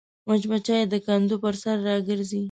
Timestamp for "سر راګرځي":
1.63-2.39